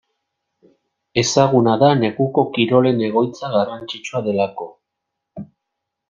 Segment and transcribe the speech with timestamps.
[1.21, 4.67] Ezaguna da neguko kirolen egoitza garrantzitsua delako.